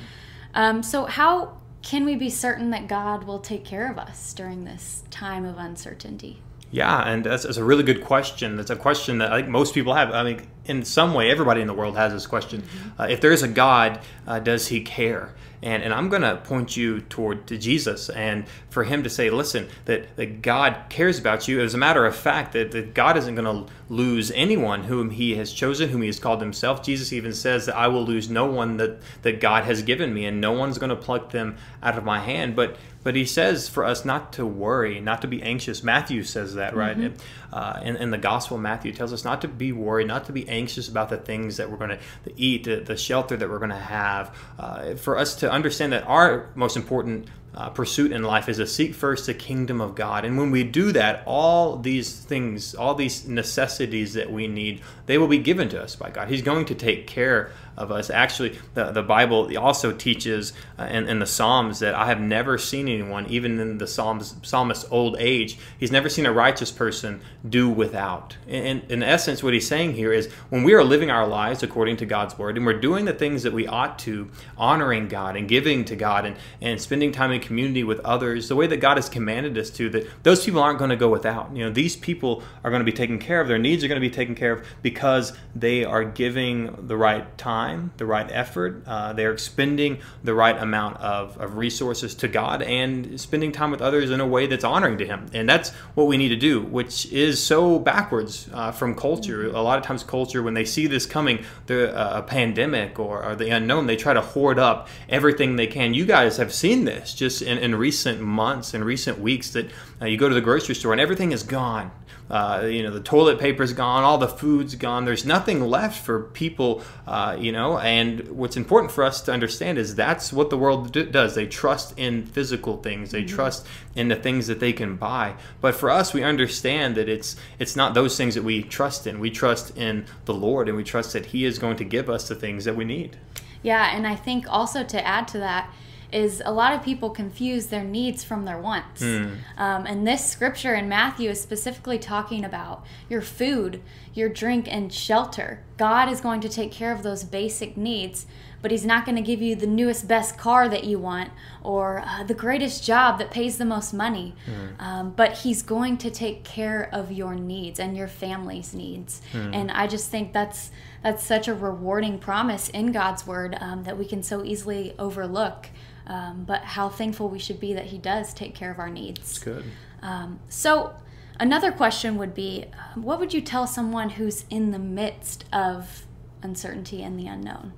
um, 0.55 0.83
so 0.83 1.05
how 1.07 1.57
can 1.83 2.05
we 2.05 2.15
be 2.15 2.31
certain 2.31 2.71
that 2.71 2.87
god 2.89 3.25
will 3.25 3.41
take 3.41 3.65
care 3.65 3.91
of 3.91 3.99
us 3.99 4.33
during 4.35 4.65
this 4.65 5.05
time 5.11 5.45
of 5.45 5.57
uncertainty 5.59 6.41
yeah, 6.73 7.03
and 7.03 7.23
that's, 7.23 7.43
that's, 7.43 7.59
a 7.59 7.65
really 7.65 7.83
good 7.83 8.03
question. 8.03 8.57
That's 8.57 8.71
a 8.71 8.77
question 8.77 9.19
that 9.19 9.31
I 9.31 9.41
think 9.41 9.49
most 9.49 9.75
people 9.75 9.95
have. 9.95 10.11
I 10.11 10.25
mean, 10.25 10.47
in 10.65 10.85
some 10.87 11.13
way, 11.13 11.31
everybody 11.31 11.61
in 11.61 11.67
the 11.67 11.75
world 11.75 11.97
has 11.99 12.15
this 12.15 12.27
question. 12.27 12.63
Mm-hmm. 12.63 13.03
Uh, 13.03 13.07
if 13.09 13.21
there 13.21 13.31
is 13.31 13.43
a 13.43 13.49
God, 13.49 14.01
uh, 14.27 14.39
does 14.39 14.69
he 14.69 14.81
care? 14.81 15.35
And, 15.63 15.83
and 15.83 15.95
I'm 15.95 16.09
going 16.09 16.23
to 16.23 16.37
point 16.37 16.77
you 16.77 17.03
toward 17.03 17.47
to 17.49 17.59
Jesus 17.59 18.09
and 18.11 18.47
for 18.71 18.85
him 18.85 19.05
to 19.05 19.11
say, 19.11 19.31
listen, 19.31 19.69
that, 19.85 20.17
that 20.17 20.43
God 20.43 20.85
cares 20.89 21.19
about 21.19 21.47
you. 21.47 21.61
As 21.61 21.75
a 21.75 21.79
matter 21.79 22.05
of 22.05 22.17
fact, 22.17 22.55
that, 22.55 22.73
that 22.73 22.95
God 22.95 23.17
isn't 23.17 23.35
going 23.35 23.67
to 23.67 23.73
lose 23.89 24.33
anyone 24.33 24.85
whom 24.85 25.11
he 25.11 25.37
has 25.37 25.53
chosen, 25.53 25.91
whom 25.91 26.01
he 26.01 26.09
has 26.09 26.19
called 26.19 26.41
himself. 26.41 26.83
Jesus 26.83 27.13
even 27.13 27.33
says 27.33 27.67
that 27.67 27.77
I 27.77 27.87
will 27.89 28.05
lose 28.05 28.29
no 28.29 28.47
one 28.47 28.79
that, 28.79 29.03
that 29.23 29.41
God 29.41 29.65
has 29.65 29.83
given 29.83 30.13
me, 30.13 30.25
and 30.25 30.41
no 30.41 30.53
one's 30.53 30.79
going 30.79 30.91
to 30.91 30.97
pluck 30.97 31.31
them 31.31 31.57
out 31.83 31.97
of 31.97 32.05
my 32.05 32.19
hand. 32.19 32.57
But 32.57 32.77
but 33.03 33.17
he 33.17 33.25
says 33.25 33.69
for 33.69 33.85
us 33.85 34.05
not 34.05 34.33
to 34.35 34.47
worry, 34.47 35.01
not 35.01 35.23
to 35.23 35.29
be 35.29 35.43
anxious. 35.43 35.83
Matthew 35.83 36.23
says 36.23 36.55
that, 36.55 36.77
right? 36.77 36.97
Mm-hmm. 36.97 37.55
Uh, 37.55 37.81
in, 37.83 37.97
in, 37.97 38.11
the 38.11 38.19
Gospel, 38.19 38.59
Matthew 38.59 38.93
tells 38.93 39.13
us 39.13 39.25
not 39.25 39.41
to 39.43 39.49
be 39.49 39.73
worried, 39.73 40.07
not 40.07 40.27
to 40.27 40.33
be 40.33 40.49
anxious 40.49 40.89
about 40.89 41.09
the 41.09 41.17
things 41.17 41.57
that 41.57 41.71
we're 41.71 41.77
going 41.77 41.91
to 41.91 41.99
eat, 42.37 42.65
the, 42.65 42.77
the, 42.77 42.97
shelter 42.97 43.37
that 43.37 43.49
we're 43.49 43.59
going 43.59 43.71
to 43.71 43.77
have. 43.77 44.37
Uh, 44.59 44.95
for 44.95 45.19
us 45.19 45.37
to 45.37 45.51
understand 45.51 45.93
that 45.93 46.05
our 46.05 46.51
most 46.55 46.77
important 46.77 47.29
uh, 47.55 47.69
pursuit 47.71 48.13
in 48.13 48.23
life 48.23 48.49
is 48.49 48.57
to 48.57 48.67
seek 48.67 48.95
first 48.95 49.27
the 49.27 49.35
kingdom 49.35 49.81
of 49.81 49.95
God. 49.95 50.25
And 50.25 50.39
when 50.39 50.51
we 50.51 50.65
do 50.65 50.93
that, 50.93 51.23
all 51.27 51.77
these 51.77 52.19
things, 52.19 52.75
all 52.75 52.95
these 52.95 53.27
necessities 53.29 54.15
that 54.15 54.33
we 54.33 54.47
need, 54.47 54.81
they 55.07 55.19
will 55.19 55.29
be 55.29 55.39
given 55.39 55.69
to 55.71 55.83
us 55.83 55.95
by 55.95 56.11
God. 56.11 56.29
He's 56.29 56.43
going 56.43 56.65
to 56.67 56.75
take 56.75 57.07
care 57.07 57.53
of 57.77 57.91
us. 57.91 58.11
Actually, 58.11 58.59
the, 58.75 58.93
the 58.93 59.03
Bible 59.03 59.57
also 59.59 59.93
teaches 59.93 60.53
uh, 60.79 60.85
in, 60.85 61.09
in, 61.09 61.19
the 61.19 61.27
Psalms 61.27 61.79
that 61.79 61.95
I 61.95 62.07
have 62.07 62.21
never 62.21 62.59
seen 62.59 62.87
anyone, 62.87 63.27
even 63.29 63.59
in 63.59 63.79
the 63.79 63.87
Psalms, 63.87 64.37
psalmist's 64.43 64.85
old 64.91 65.17
age, 65.19 65.59
he's 65.79 65.91
never 65.91 66.09
seen 66.09 66.27
a 66.27 66.33
righteous 66.33 66.71
person 66.71 67.23
do 67.49 67.71
without. 67.71 68.37
In, 68.47 68.83
in 68.89 69.03
essence, 69.03 69.43
what 69.43 69.55
he's 69.55 69.67
saying 69.67 69.95
here 69.95 70.13
is 70.13 70.31
when 70.51 70.65
we 70.65 70.75
are 70.75 70.85
living 70.85 71.11
our 71.11 71.27
lives 71.27 71.63
according 71.63 71.97
to 71.99 72.07
God's 72.07 72.37
word 72.39 72.57
and 72.57 72.67
we're 72.67 72.79
doing 72.79 73.07
the 73.07 73.15
things 73.15 73.43
that 73.43 73.53
we 73.53 73.67
ought 73.67 73.99
to, 74.01 74.31
honoring 74.59 75.09
God 75.09 75.37
and 75.37 75.49
giving 75.49 75.85
to 75.87 75.97
God 75.97 76.27
and, 76.27 76.37
and 76.61 76.81
spending 76.81 77.11
time 77.11 77.33
in 77.33 77.41
community 77.43 77.85
with 77.85 78.01
others, 78.01 78.49
the 78.49 78.57
way 78.57 78.67
that 78.67 78.79
God 78.79 78.97
has 78.97 79.09
commanded 79.09 79.59
us 79.59 79.71
to, 79.71 79.91
that 79.91 80.09
those 80.23 80.45
people 80.45 80.63
aren't 80.63 80.79
going 80.79 80.91
to 80.91 80.97
go 80.97 81.09
without. 81.09 81.55
You 81.55 81.65
know, 81.65 81.71
these 81.71 81.97
people 81.97 82.43
are 82.65 82.71
going 82.71 82.81
to 82.81 82.91
be 82.91 82.97
taken 82.97 83.19
care 83.19 83.41
of. 83.41 83.49
Their 83.49 83.59
needs 83.59 83.85
are 83.85 83.89
going 83.89 84.01
to 84.01 84.09
be 84.09 84.15
taken 84.15 84.35
care 84.35 84.53
of 84.53 84.67
because 84.83 85.33
they 85.55 85.85
are 85.85 86.05
giving 86.05 86.87
the 86.87 86.97
right 86.97 87.37
time 87.37 87.93
the 87.97 88.07
right 88.07 88.29
effort. 88.31 88.83
Uh, 88.87 89.13
they're 89.13 89.33
expending 89.33 89.99
the 90.23 90.35
right 90.35 90.57
amount 90.57 90.97
of, 90.99 91.37
of 91.39 91.57
resources 91.57 92.15
to 92.17 92.29
God 92.29 92.63
and 92.63 93.21
spending 93.21 93.53
time 93.53 93.71
with 93.71 93.81
others 93.81 94.11
in 94.11 94.21
a 94.21 94.27
way 94.27 94.47
that's 94.47 94.65
honoring 94.65 94.99
to 94.99 95.07
Him. 95.07 95.27
And 95.33 95.49
that's 95.49 95.71
what 95.95 96.07
we 96.07 96.17
need 96.17 96.29
to 96.29 96.37
do, 96.37 96.63
which 96.63 97.07
is 97.13 97.43
so 97.43 97.79
backwards 97.79 98.49
uh, 98.53 98.73
from 98.73 98.95
culture. 98.95 99.47
A 99.47 99.63
lot 99.63 99.79
of 99.79 99.85
times, 99.85 100.05
culture, 100.05 100.43
when 100.43 100.55
they 100.55 100.65
see 100.65 100.87
this 100.87 101.07
coming, 101.07 101.45
the, 101.67 101.95
uh, 101.95 102.19
a 102.19 102.23
pandemic 102.23 102.99
or, 102.99 103.23
or, 103.25 103.35
the 103.35 103.51
unknown, 103.51 103.87
they 103.87 103.97
try 103.97 104.13
to 104.13 104.21
hoard 104.21 104.59
up 104.59 104.89
everything 105.09 105.57
they 105.57 105.67
can. 105.67 105.95
You 105.95 106.07
guys 106.07 106.37
have 106.37 106.53
seen 106.53 106.85
this 106.85 107.15
just 107.15 107.32
in, 107.41 107.59
in 107.59 107.75
recent 107.75 108.21
months 108.21 108.75
and 108.75 108.85
recent 108.85 109.19
weeks 109.19 109.51
that 109.51 109.71
uh, 110.01 110.07
you 110.07 110.19
go 110.19 110.29
to 110.29 110.35
the 110.35 110.41
grocery 110.41 110.75
store 110.75 110.93
and 110.93 111.01
everything 111.01 111.33
is 111.33 111.43
gone. 111.43 111.91
Uh, 112.31 112.63
you 112.65 112.83
know, 112.83 112.91
the 112.91 113.01
toilet 113.01 113.39
paper's 113.39 113.75
gone, 113.75 114.05
all 114.05 114.17
the 114.17 114.29
food's 114.29 114.75
gone. 114.75 115.05
There's 115.05 115.27
nothing 115.27 115.61
left 115.61 116.03
for 116.03 116.21
people, 116.21 116.83
uh, 117.07 117.37
you 117.39 117.53
know. 117.53 117.79
And 117.79 118.27
what's 118.29 118.57
important 118.57 118.91
for 118.91 119.05
us 119.05 119.21
to 119.23 119.33
understand 119.33 119.77
is 119.77 119.95
that's 119.95 120.33
what 120.33 120.49
the 120.49 120.57
world 120.57 120.93
do- 120.93 121.05
does. 121.05 121.35
They 121.35 121.47
trust 121.47 121.99
in 121.99 122.25
physical 122.25 122.79
things. 122.79 123.11
They 123.11 123.23
mm-hmm. 123.23 123.35
trust 123.35 123.67
in 123.95 124.09
the 124.09 124.17
things 124.17 124.47
that 124.47 124.61
they 124.61 124.73
can 124.73 124.97
buy. 124.97 125.35
But 125.61 125.75
for 125.75 125.91
us, 125.91 126.15
we 126.15 126.23
understand 126.23 126.95
that 126.97 127.07
it's 127.07 127.37
it's 127.59 127.77
not 127.77 127.93
those 127.93 128.17
things 128.17 128.35
that 128.35 128.45
we 128.45 128.63
trust 128.63 129.07
in. 129.07 129.21
We 129.21 129.31
trust 129.31 129.77
in 129.77 130.07
the 130.25 130.35
Lord, 130.35 130.69
and 130.69 130.77
we 130.77 130.85
trust 130.85 131.13
that 131.13 131.27
He 131.27 131.45
is 131.45 131.59
going 131.59 131.77
to 131.77 131.85
give 131.85 132.09
us 132.09 132.29
the 132.29 132.35
things 132.35 132.65
that 132.65 132.77
we 132.77 132.87
need. 132.87 133.19
Yeah, 133.63 133.95
and 133.95 134.07
I 134.07 134.17
think 134.17 134.47
also 134.49 134.85
to 134.85 135.07
add 135.07 135.29
to 135.29 135.39
that 135.39 135.71
is 136.13 136.43
a 136.45 136.53
lot 136.53 136.73
of 136.75 136.83
people 136.83 137.11
confuse 137.11 137.67
their 137.67 137.85
needs 137.85 138.23
from 138.23 138.45
their 138.45 138.59
wants. 138.59 139.03
Hmm. 139.03 139.35
Um, 139.57 139.87
and 139.87 140.07
this 140.07 140.25
scripture 140.25 140.75
in 140.75 140.89
Matthew 140.89 141.31
is 141.31 141.41
specifically 141.41 141.99
talking 141.99 142.45
about 142.45 142.85
your 143.09 143.23
food, 143.23 143.83
your 144.15 144.29
drink, 144.29 144.67
and 144.71 144.93
shelter. 144.93 145.61
God 145.77 146.09
is 146.09 146.21
going 146.21 146.41
to 146.43 146.49
take 146.49 146.71
care 146.71 146.93
of 146.93 147.03
those 147.03 147.25
basic 147.25 147.77
needs, 147.77 148.27
but 148.61 148.71
He's 148.71 148.85
not 148.85 149.05
going 149.05 149.17
to 149.17 149.23
give 149.23 149.41
you 149.43 149.57
the 149.57 149.67
newest, 149.67 150.07
best 150.07 150.37
car 150.39 150.69
that 150.69 150.85
you 150.85 150.99
want 150.99 151.31
or 151.63 152.03
uh, 152.07 152.23
the 152.23 152.35
greatest 152.35 152.85
job 152.85 153.19
that 153.19 153.31
pays 153.31 153.59
the 153.59 153.65
most 153.65 153.93
money. 153.93 154.35
Um, 154.79 155.11
but 155.11 155.39
He's 155.39 155.63
going 155.63 155.97
to 155.99 156.11
take 156.11 156.45
care 156.45 156.89
of 156.93 157.11
your 157.11 157.35
needs 157.35 157.81
and 157.81 157.97
your 157.97 158.09
family's 158.09 158.75
needs. 158.75 159.23
And 159.55 159.71
I 159.71 159.87
just 159.87 160.11
think 160.11 160.33
that's 160.33 160.71
that's 161.03 161.25
such 161.25 161.49
a 161.49 161.55
rewarding 161.55 162.19
promise 162.19 162.69
in 162.69 162.93
God's 162.93 163.27
word 163.27 163.57
um, 163.61 163.83
that 163.85 163.99
we 163.99 164.05
can 164.05 164.23
so 164.23 164.45
easily 164.45 164.95
overlook. 164.99 165.69
Um, 166.07 166.45
but 166.45 166.63
how 166.63 166.89
thankful 166.89 167.29
we 167.29 167.39
should 167.39 167.61
be 167.61 167.75
that 167.75 167.87
He 167.87 167.99
does 167.99 168.35
take 168.35 168.55
care 168.55 168.71
of 168.71 168.79
our 168.79 168.91
needs. 168.91 169.39
Good. 169.39 169.65
Um, 170.03 170.41
so, 170.49 170.95
another 171.43 171.73
question 171.73 172.17
would 172.17 172.35
be 172.35 172.65
uh, 172.73 173.01
what 173.01 173.19
would 173.19 173.35
you 173.35 173.41
tell 173.41 173.67
someone 173.67 174.11
who's 174.11 174.45
in 174.49 174.71
the 174.71 174.79
midst 174.79 175.45
of 175.53 176.07
uncertainty 176.43 177.03
and 177.03 177.19
the 177.19 177.27
unknown? 177.27 177.73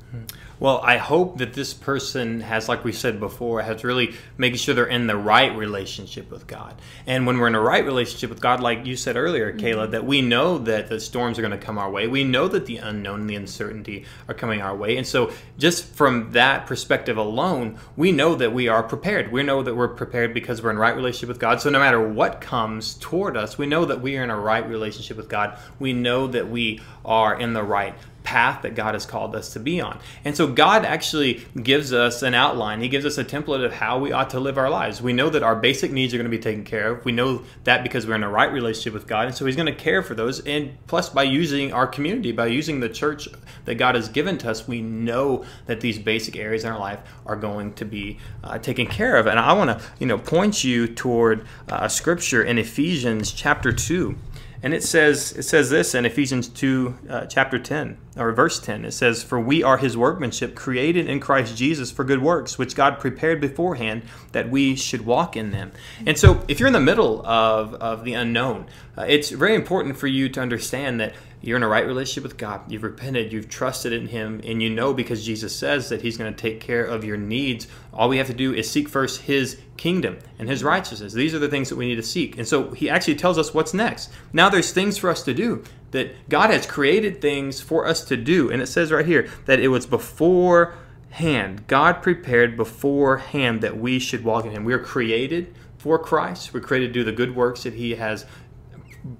Well, 0.61 0.81
I 0.83 0.99
hope 0.99 1.39
that 1.39 1.53
this 1.53 1.75
person 1.75 2.41
has, 2.41 2.69
like 2.69 2.85
we 2.85 2.93
said 2.93 3.19
before, 3.19 3.61
has 3.63 3.85
really 3.85 4.15
making 4.39 4.59
sure 4.59 4.75
they're 4.75 4.87
in 4.87 5.07
the 5.07 5.17
right 5.17 5.55
relationship 5.55 6.31
with 6.31 6.47
God. 6.47 6.75
And 7.07 7.27
when 7.27 7.39
we're 7.39 7.49
in 7.49 7.55
a 7.55 7.61
right 7.61 7.85
relationship 7.85 8.31
with 8.31 8.41
God, 8.41 8.61
like 8.61 8.87
you 8.87 8.97
said 8.97 9.17
earlier, 9.17 9.53
mm-hmm. 9.53 9.67
Kayla, 9.67 9.91
that 9.91 10.07
we 10.07 10.23
know 10.23 10.59
that 10.59 10.89
the 10.89 11.01
storms 11.01 11.39
are 11.39 11.43
going 11.43 11.59
to 11.59 11.59
come 11.59 11.77
our 11.77 11.91
way. 11.91 12.07
We 12.07 12.25
know 12.25 12.49
that 12.49 12.67
the 12.67 12.79
unknown 12.79 13.23
and 13.23 13.31
the 13.31 13.35
uncertainty 13.35 14.05
are 14.29 14.35
coming 14.35 14.63
our 14.63 14.75
way. 14.77 14.97
And 14.97 15.07
so, 15.07 15.33
just 15.59 15.85
from 15.85 16.33
that 16.33 16.67
perspective 16.67 17.17
alone, 17.17 17.79
we 17.97 18.13
know 18.13 18.35
that 18.37 18.53
we 18.53 18.69
are 18.69 18.83
prepared. 18.83 19.33
We 19.33 19.43
know 19.43 19.63
that 19.63 19.75
we're 19.75 19.89
prepared 19.89 20.33
because 20.33 20.63
we're 20.63 20.71
in 20.71 20.79
right 20.79 20.95
relationship 20.95 21.29
with 21.29 21.41
God. 21.41 21.61
So, 21.61 21.71
no 21.71 21.81
matter 21.81 22.01
what 22.01 22.41
comes 22.41 22.95
toward 22.95 23.37
us, 23.37 23.59
we 23.59 23.67
know 23.67 23.85
that 23.85 24.01
we 24.01 24.17
are 24.17 24.23
in 24.23 24.31
a 24.31 24.39
right 24.39 24.67
relationship 24.69 25.17
with 25.17 25.29
God. 25.29 25.59
We 25.79 25.93
know 25.93 26.29
that 26.29 26.49
we 26.49 26.81
are 27.05 27.39
in 27.39 27.53
the 27.53 27.63
right 27.63 27.95
path 28.25 28.63
that 28.63 28.75
God 28.75 28.95
has 28.95 29.07
called 29.07 29.37
us 29.37 29.53
to 29.53 29.61
be 29.61 29.81
on. 29.81 30.01
And 30.25 30.37
so 30.37 30.49
God 30.49 30.85
actually 30.85 31.47
gives 31.63 31.93
us 31.93 32.23
an 32.23 32.35
outline. 32.35 32.81
He 32.81 32.89
gives 32.89 33.05
us 33.05 33.19
a 33.19 33.25
template 33.25 33.65
of 33.65 33.75
how 33.75 33.99
we 33.99 34.13
ought 34.13 34.31
to 34.31 34.41
live 34.41 34.59
our 34.59 34.71
lives. 34.71 35.01
We 35.01 35.13
know 35.13 35.29
that 35.29 35.43
our 35.43 35.55
basic 35.55 35.93
needs 35.93 36.13
are 36.13 36.17
going 36.17 36.31
to 36.31 36.37
be 36.37 36.43
taken 36.43 36.65
care 36.65 36.93
of. 36.93 37.05
We 37.05 37.13
know 37.13 37.45
that 37.65 37.83
because 37.83 38.07
we're 38.07 38.15
in 38.15 38.25
a 38.25 38.29
right 38.29 38.51
relationship 38.51 38.95
with 38.95 39.07
God. 39.07 39.27
And 39.27 39.37
so 39.37 39.45
He's 39.45 39.57
going 39.57 39.67
to 39.67 39.75
care 39.75 40.03
for 40.03 40.15
those. 40.15 40.41
And 40.41 40.77
plus, 40.87 41.11
by 41.11 41.23
using 41.23 41.73
our 41.73 41.87
community, 41.87 42.33
by 42.33 42.47
using 42.47 42.81
the 42.81 42.89
church 42.89 43.29
that 43.67 43.77
God 43.77 43.95
has 43.95 44.09
given 44.09 44.39
to 44.39 44.51
us, 44.51 44.67
we 44.67 44.81
know 44.81 45.45
that 45.67 45.83
these 45.83 45.99
basic 45.99 46.35
areas 46.35 46.65
in 46.65 46.73
our 46.73 46.81
life 46.81 47.01
are 47.27 47.37
going 47.37 47.75
to 47.75 47.85
be 47.85 48.19
uh, 48.43 48.59
taken 48.59 48.87
care 48.87 49.17
of. 49.17 49.27
And 49.27 49.39
I 49.39 49.53
want 49.53 49.79
to, 49.79 49.87
you 49.99 50.07
know, 50.07 50.19
point 50.19 50.65
you 50.65 50.89
toward 50.89 51.43
uh, 51.69 51.81
a 51.83 51.91
scripture 51.91 52.43
in 52.43 52.57
Ephesians 52.59 53.33
chapter 53.33 53.71
2. 53.71 54.17
And 54.65 54.73
it 54.73 54.83
says 54.83 55.33
it 55.33 55.43
says 55.43 55.69
this 55.69 55.95
in 55.95 56.07
Ephesians 56.07 56.49
2 56.49 56.95
uh, 57.11 57.27
chapter 57.27 57.59
10 57.59 57.99
or 58.17 58.33
verse 58.33 58.59
10. 58.59 58.87
It 58.87 58.93
says 58.93 59.23
for 59.23 59.39
we 59.39 59.63
are 59.63 59.77
his 59.77 59.95
workmanship 59.95 60.55
created 60.55 61.07
in 61.07 61.21
Christ 61.21 61.55
Jesus 61.55 61.91
for 61.91 62.03
good 62.03 62.23
works 62.23 62.57
which 62.57 62.75
God 62.75 62.99
prepared 62.99 63.43
beforehand 63.43 64.05
that 64.33 64.49
we 64.49 64.75
should 64.75 65.05
walk 65.05 65.37
in 65.37 65.51
them. 65.51 65.73
And 66.07 66.17
so 66.17 66.43
if 66.49 66.61
you're 66.61 66.67
in 66.67 66.73
the 66.73 66.81
middle 66.81 67.21
of 67.27 67.75
of 67.75 68.05
the 68.05 68.15
unknown, 68.15 68.65
uh, 68.97 69.03
it's 69.03 69.29
very 69.29 69.55
important 69.55 69.99
for 69.99 70.07
you 70.07 70.31
to 70.31 70.41
understand 70.41 70.99
that 70.99 71.13
you're 71.47 71.59
in 71.59 71.63
a 71.63 71.69
right 71.69 71.87
relationship 71.87 72.23
with 72.23 72.39
God. 72.39 72.71
You've 72.73 72.83
repented, 72.83 73.33
you've 73.33 73.51
trusted 73.51 73.93
in 73.93 74.09
Him, 74.09 74.41
and 74.45 74.63
you 74.63 74.71
know 74.71 74.95
because 74.95 75.25
Jesus 75.27 75.55
says 75.55 75.91
that 75.91 76.01
He's 76.01 76.17
going 76.17 76.35
to 76.35 76.41
take 76.41 76.59
care 76.59 76.85
of 76.85 77.05
your 77.05 77.19
needs. 77.19 77.67
All 77.93 78.09
we 78.09 78.17
have 78.17 78.29
to 78.29 78.35
do 78.35 78.55
is 78.55 78.71
seek 78.71 78.89
first 78.89 79.23
His 79.23 79.61
kingdom 79.77 80.19
and 80.39 80.49
His 80.49 80.65
righteousness. 80.65 81.13
These 81.13 81.35
are 81.35 81.39
the 81.39 81.49
things 81.49 81.69
that 81.69 81.77
we 81.77 81.87
need 81.87 81.97
to 81.97 82.03
seek. 82.03 82.39
And 82.39 82.49
so 82.49 82.71
He 82.71 82.89
actually 82.89 83.17
tells 83.17 83.37
us 83.37 83.53
what's 83.53 83.75
next. 83.75 84.11
Now 84.33 84.49
there's 84.49 84.73
things 84.73 84.97
for 84.97 85.11
us 85.11 85.23
to 85.25 85.35
do 85.35 85.63
that 85.91 86.29
God 86.31 86.49
has 86.49 86.67
created 86.67 87.21
things 87.21 87.61
for 87.61 87.87
us 87.87 88.05
to 88.07 88.17
do. 88.17 88.51
And 88.51 88.63
it 88.63 88.67
says 88.67 88.91
right 88.91 89.07
here 89.07 89.29
that 89.45 89.61
it 89.61 89.69
was 89.69 89.85
beforehand. 89.85 91.67
God 91.67 92.03
prepared 92.03 92.57
beforehand 92.57 93.61
that 93.61 93.77
we 93.77 93.99
should 93.99 94.25
walk 94.25 94.47
in 94.47 94.53
Him. 94.53 94.65
We 94.65 94.73
are 94.73 94.79
created 94.79 95.55
for 95.77 95.99
Christ. 95.99 96.55
We're 96.55 96.61
created 96.61 96.87
to 96.89 96.93
do 96.95 97.05
the 97.05 97.13
good 97.13 97.37
works 97.37 97.65
that 97.65 97.75
He 97.75 97.97
has 97.97 98.25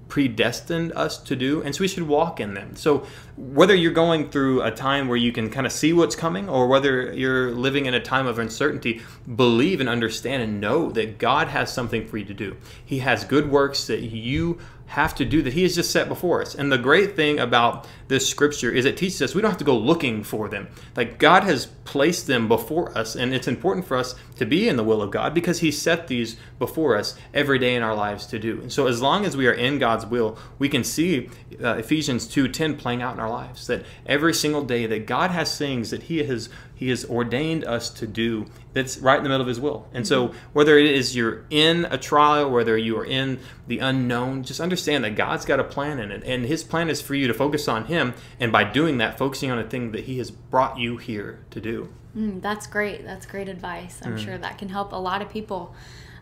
predestined 0.07 0.91
us 0.93 1.17
to 1.19 1.35
do, 1.35 1.61
and 1.61 1.75
so 1.75 1.81
we 1.81 1.87
should 1.87 2.07
walk 2.07 2.39
in 2.39 2.55
them. 2.55 2.75
So, 2.75 3.05
whether 3.37 3.75
you're 3.75 3.91
going 3.91 4.29
through 4.29 4.63
a 4.63 4.71
time 4.71 5.07
where 5.07 5.17
you 5.17 5.31
can 5.31 5.49
kind 5.49 5.65
of 5.65 5.71
see 5.71 5.93
what's 5.93 6.15
coming, 6.15 6.49
or 6.49 6.67
whether 6.67 7.13
you're 7.13 7.51
living 7.51 7.85
in 7.85 7.93
a 7.93 7.99
time 7.99 8.25
of 8.25 8.39
uncertainty, 8.39 9.01
believe 9.35 9.79
and 9.79 9.89
understand 9.89 10.41
and 10.41 10.59
know 10.59 10.89
that 10.91 11.19
God 11.19 11.49
has 11.49 11.71
something 11.71 12.07
for 12.07 12.17
you 12.17 12.25
to 12.25 12.33
do. 12.33 12.57
He 12.83 12.99
has 12.99 13.23
good 13.25 13.49
works 13.49 13.85
that 13.87 14.01
you 14.01 14.59
have 14.87 15.15
to 15.15 15.25
do 15.25 15.41
that 15.41 15.53
he 15.53 15.63
has 15.63 15.75
just 15.75 15.91
set 15.91 16.07
before 16.07 16.41
us. 16.41 16.55
And 16.55 16.71
the 16.71 16.77
great 16.77 17.15
thing 17.15 17.39
about 17.39 17.87
this 18.07 18.27
scripture 18.27 18.71
is 18.71 18.85
it 18.85 18.97
teaches 18.97 19.21
us 19.21 19.33
we 19.33 19.41
don't 19.41 19.49
have 19.49 19.57
to 19.57 19.65
go 19.65 19.77
looking 19.77 20.23
for 20.23 20.47
them. 20.47 20.67
Like 20.95 21.17
God 21.17 21.43
has 21.43 21.65
placed 21.85 22.27
them 22.27 22.47
before 22.47 22.95
us, 22.97 23.15
and 23.15 23.33
it's 23.33 23.47
important 23.47 23.85
for 23.85 23.97
us 23.97 24.15
to 24.37 24.45
be 24.45 24.69
in 24.69 24.75
the 24.75 24.83
will 24.83 25.01
of 25.01 25.11
God 25.11 25.33
because 25.33 25.59
he 25.59 25.71
set 25.71 26.07
these 26.07 26.37
before 26.59 26.95
us 26.95 27.15
every 27.33 27.57
day 27.57 27.75
in 27.75 27.83
our 27.83 27.95
lives 27.95 28.27
to 28.27 28.39
do. 28.39 28.61
And 28.61 28.71
so 28.71 28.87
as 28.87 29.01
long 29.01 29.25
as 29.25 29.35
we 29.35 29.47
are 29.47 29.53
in 29.53 29.79
God's 29.79 30.05
will, 30.05 30.37
we 30.59 30.69
can 30.69 30.83
see 30.83 31.29
uh, 31.63 31.75
Ephesians 31.75 32.27
2:10 32.27 32.77
playing 32.77 33.01
out 33.01 33.15
in 33.15 33.19
our 33.19 33.29
lives 33.29 33.67
that 33.67 33.85
every 34.05 34.33
single 34.33 34.63
day 34.63 34.85
that 34.85 35.07
God 35.07 35.31
has 35.31 35.57
things 35.57 35.89
that 35.89 36.03
he 36.03 36.19
has 36.19 36.49
he 36.75 36.89
has 36.89 37.05
ordained 37.05 37.63
us 37.63 37.89
to 37.89 38.05
do 38.05 38.45
that's 38.73 38.97
right 38.97 39.17
in 39.17 39.23
the 39.23 39.29
middle 39.29 39.41
of 39.41 39.47
his 39.47 39.59
will. 39.59 39.87
And 39.93 40.05
so 40.05 40.33
whether 40.51 40.77
it 40.77 40.85
is 40.85 41.15
you're 41.15 41.45
in 41.49 41.85
a 41.85 41.97
trial, 41.97 42.51
whether 42.51 42.77
you 42.77 42.97
are 42.99 43.05
in 43.05 43.39
the 43.65 43.79
unknown, 43.79 44.43
just 44.43 44.59
understand 44.59 45.05
that 45.05 45.15
God's 45.15 45.45
got 45.45 45.61
a 45.61 45.63
plan 45.63 45.99
in 45.99 46.11
it. 46.11 46.23
And 46.25 46.45
his 46.45 46.63
plan 46.63 46.89
is 46.89 47.01
for 47.01 47.15
you 47.15 47.27
to 47.27 47.33
focus 47.33 47.69
on 47.69 47.85
him 47.85 48.13
and 48.39 48.51
by 48.51 48.65
doing 48.65 48.97
that, 48.97 49.17
focusing 49.17 49.49
on 49.49 49.57
a 49.57 49.63
thing 49.63 49.93
that 49.93 50.03
he 50.03 50.17
has 50.17 50.29
brought 50.29 50.77
you 50.77 50.97
here 50.97 51.45
to 51.51 51.61
do. 51.61 51.89
Mm, 52.15 52.41
that's 52.41 52.67
great. 52.67 53.05
That's 53.05 53.25
great 53.25 53.47
advice. 53.47 54.01
I'm 54.03 54.17
sure 54.17 54.37
that 54.37 54.57
can 54.57 54.69
help 54.69 54.91
a 54.91 54.97
lot 54.97 55.21
of 55.21 55.29
people. 55.29 55.73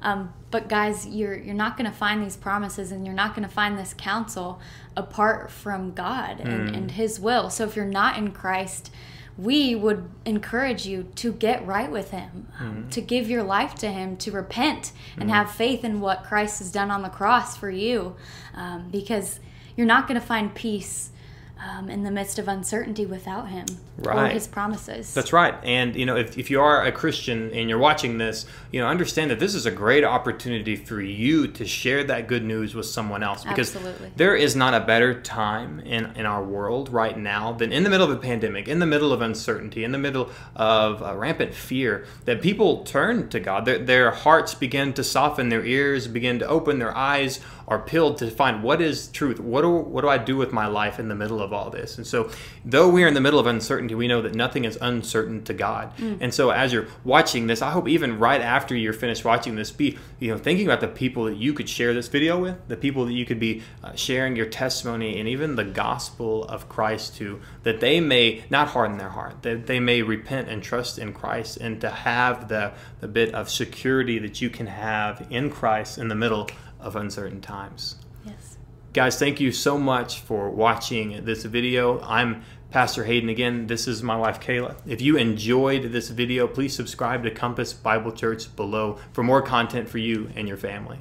Um, 0.02 0.34
but 0.52 0.68
guys, 0.68 1.08
you're 1.08 1.36
you're 1.36 1.56
not 1.56 1.78
going 1.78 1.90
to 1.90 1.96
find 1.96 2.22
these 2.22 2.36
promises, 2.36 2.92
and 2.92 3.06
you're 3.06 3.16
not 3.16 3.36
going 3.36 3.48
to 3.48 3.54
find 3.54 3.78
this 3.78 3.94
counsel 3.98 4.60
apart 4.98 5.50
from 5.50 5.94
God 5.94 6.42
and, 6.42 6.76
and 6.76 6.92
His 6.92 7.20
will. 7.20 7.50
So 7.50 7.64
if 7.64 7.76
you're 7.76 7.86
not 7.86 8.18
in 8.18 8.32
Christ, 8.32 8.92
we 9.38 9.74
would 9.76 10.10
encourage 10.26 10.86
you 10.86 11.08
to 11.16 11.34
get 11.34 11.66
right 11.66 11.92
with 11.92 12.12
Him, 12.12 12.48
um, 12.60 12.88
to 12.92 13.02
give 13.02 13.30
your 13.30 13.44
life 13.44 13.76
to 13.76 13.88
Him, 13.88 14.16
to 14.18 14.32
repent 14.32 14.92
and 15.18 15.30
have 15.32 15.52
faith 15.52 15.84
in 15.84 16.02
what 16.02 16.24
Christ 16.24 16.60
has 16.60 16.72
done 16.72 16.92
on 16.92 17.02
the 17.02 17.10
cross 17.10 17.58
for 17.58 17.70
you, 17.70 18.16
um, 18.54 18.90
because 18.92 19.40
you're 19.76 19.88
not 19.88 20.08
going 20.08 20.20
to 20.20 20.26
find 20.26 20.54
peace. 20.54 21.10
Um, 21.56 21.90
in 21.90 22.04
the 22.04 22.12
midst 22.12 22.40
of 22.40 22.50
uncertainty 22.50 23.06
without 23.06 23.48
him 23.48 23.66
or 24.04 24.12
Right. 24.12 24.34
his 24.34 24.48
promises. 24.48 25.14
That's 25.14 25.32
right. 25.32 25.54
And, 25.64 25.96
you 25.96 26.06
know, 26.06 26.18
if, 26.18 26.38
if 26.38 26.50
you 26.50 26.60
are 26.60 26.84
a 26.84 26.92
Christian 26.92 27.52
and 27.54 27.70
you're 27.70 27.78
watching 27.78 28.18
this, 28.18 28.46
you 28.72 28.82
know, 28.82 28.88
understand 28.88 29.32
that 29.32 29.40
this 29.40 29.56
is 29.56 29.66
a 29.66 29.72
great 29.72 30.04
opportunity 30.04 30.76
for 30.76 31.00
you 31.00 31.48
to 31.48 31.66
share 31.66 32.04
that 32.06 32.28
good 32.28 32.44
news 32.44 32.76
with 32.76 32.88
someone 32.88 33.24
else. 33.24 33.46
Because 33.46 33.74
Absolutely. 33.74 34.12
there 34.18 34.36
is 34.36 34.58
not 34.58 34.74
a 34.74 34.82
better 34.82 35.22
time 35.22 35.80
in, 35.82 36.08
in 36.18 36.26
our 36.26 36.44
world 36.44 36.90
right 36.90 37.18
now 37.18 37.54
than 37.54 37.72
in 37.72 37.84
the 37.84 37.90
middle 37.90 38.12
of 38.12 38.18
a 38.18 38.20
pandemic, 38.20 38.68
in 38.68 38.80
the 38.80 38.88
middle 38.88 39.14
of 39.14 39.22
uncertainty, 39.22 39.86
in 39.86 39.94
the 39.94 40.00
middle 40.00 40.32
of 40.58 41.02
uh, 41.02 41.16
rampant 41.16 41.54
fear, 41.54 42.06
that 42.26 42.42
people 42.42 42.84
turn 42.84 43.30
to 43.30 43.40
God. 43.40 43.64
Their, 43.64 43.78
their 43.78 44.12
hearts 44.12 44.54
begin 44.54 44.92
to 44.94 45.04
soften, 45.04 45.48
their 45.48 45.66
ears 45.66 46.08
begin 46.08 46.40
to 46.40 46.48
open, 46.48 46.80
their 46.80 46.98
eyes 46.98 47.40
are 47.68 47.80
peeled 47.80 48.18
to 48.18 48.30
find 48.30 48.64
what 48.64 48.82
is 48.82 49.08
truth. 49.08 49.40
What 49.40 49.62
do, 49.62 49.70
what 49.70 50.02
do 50.02 50.10
I 50.10 50.18
do 50.18 50.36
with 50.38 50.52
my 50.52 50.68
life 50.68 51.00
in 51.00 51.08
the 51.08 51.16
middle 51.16 51.42
of 51.42 51.54
all 51.54 51.70
this? 51.70 51.98
And 51.98 52.06
so, 52.06 52.30
though 52.66 52.90
we 52.90 53.04
are 53.04 53.08
in 53.08 53.14
the 53.14 53.22
middle 53.22 53.40
of 53.40 53.48
uncertainty, 53.48 53.96
we 53.96 54.08
know 54.08 54.22
that 54.22 54.36
nothing 54.36 54.66
is 54.66 54.78
uncertain 54.82 55.44
to 55.46 55.54
God. 55.54 55.92
And 56.22 56.34
so, 56.34 56.50
as 56.50 56.74
you're 56.74 56.88
watching 57.04 57.48
this, 57.48 57.62
I 57.62 57.72
hope 57.72 57.88
even 57.88 58.20
right 58.20 58.42
after 58.42 58.76
you're 58.76 58.94
finished 58.94 59.24
watching 59.24 59.56
this, 59.56 59.72
be 59.72 59.98
you 60.20 60.32
know 60.32 60.38
thinking 60.38 60.68
about 60.68 60.82
the 60.82 60.88
people 60.88 61.26
that 61.26 61.38
you 61.38 61.54
could 61.54 61.70
share 61.70 61.94
this 61.94 62.08
video 62.08 62.40
with, 62.40 62.68
the 62.68 62.78
people 62.78 63.06
that 63.06 63.14
you 63.14 63.26
could 63.26 63.40
be 63.40 63.62
uh, 63.84 63.96
sharing 63.96 64.36
your 64.36 64.46
testimony 64.46 65.20
and 65.20 65.28
even 65.28 65.56
the 65.56 65.64
gospel 65.64 66.44
of 66.46 66.70
Christ 66.70 67.16
to, 67.18 67.42
that 67.64 67.80
they 67.80 68.00
may 68.00 68.44
not 68.50 68.70
harden 68.70 68.98
their 68.98 69.10
heart, 69.10 69.42
that 69.44 69.68
they 69.68 69.80
may 69.80 70.02
repent 70.02 70.50
and 70.50 70.62
trust 70.62 71.00
in 71.00 71.14
Christ, 71.14 71.58
and 71.58 71.80
to 71.82 71.90
have 71.90 72.48
the 72.48 72.74
the 73.00 73.08
bit 73.08 73.34
of 73.34 73.50
security 73.50 74.20
that 74.20 74.42
you 74.42 74.50
can 74.50 74.68
have 74.68 75.28
in 75.30 75.50
Christ 75.50 75.98
in 75.98 76.08
the 76.08 76.16
middle 76.16 76.50
of 76.84 76.96
uncertain 76.96 77.42
times. 77.42 77.96
yes. 78.26 78.58
Guys, 78.94 79.18
thank 79.18 79.40
you 79.40 79.52
so 79.52 79.80
much 79.80 80.20
for 80.20 80.52
watching 80.52 81.26
this 81.26 81.46
video. 81.46 82.00
I'm 82.02 82.44
Pastor 82.70 83.04
Hayden 83.06 83.28
again. 83.28 83.66
This 83.66 83.88
is 83.88 84.04
my 84.04 84.16
wife 84.16 84.40
Kayla. 84.40 84.76
If 84.86 85.02
you 85.02 85.18
enjoyed 85.18 85.92
this 85.92 86.10
video, 86.10 86.48
please 86.48 86.76
subscribe 86.76 87.24
to 87.24 87.32
Compass 87.32 87.74
Bible 87.74 88.12
Church 88.12 88.56
below 88.56 89.00
for 89.12 89.24
more 89.24 89.42
content 89.42 89.90
for 89.90 89.98
you 89.98 90.30
and 90.36 90.48
your 90.48 90.58
family. 90.58 91.00